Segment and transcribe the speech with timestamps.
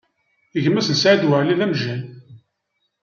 [0.63, 2.01] Gma-s n Saɛid Waɛli, d amejjay.